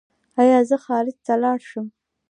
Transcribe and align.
ایا 0.41 0.59
زه 0.69 0.77
خارج 0.85 1.15
ته 1.25 1.33
لاړ 1.43 1.59
شم؟ 1.69 1.85